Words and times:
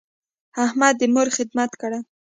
احمد 0.65 0.93
د 0.99 1.01
مور 1.13 1.27
خدمت 1.37 1.71
کړی. 1.81 1.99